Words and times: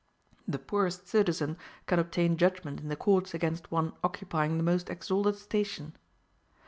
The 0.47 0.57
poorest 0.57 1.07
citizen 1.07 1.57
can 1.85 1.99
obtain 1.99 2.35
judgment 2.35 2.79
in 2.79 2.87
the 2.89 2.95
courts 2.95 3.35
against 3.35 3.69
one 3.71 3.93
occupying 4.03 4.57
the 4.57 4.63
most 4.63 4.89
exalted 4.89 5.35
station. 5.35 5.95